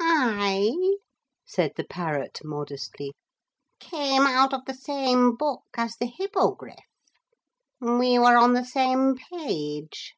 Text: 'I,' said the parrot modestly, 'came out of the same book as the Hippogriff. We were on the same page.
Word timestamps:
'I,' 0.00 0.94
said 1.44 1.72
the 1.76 1.84
parrot 1.84 2.38
modestly, 2.42 3.12
'came 3.78 4.22
out 4.22 4.54
of 4.54 4.64
the 4.64 4.72
same 4.72 5.36
book 5.36 5.64
as 5.76 5.96
the 5.98 6.06
Hippogriff. 6.06 6.80
We 7.78 8.18
were 8.18 8.38
on 8.38 8.54
the 8.54 8.64
same 8.64 9.16
page. 9.16 10.14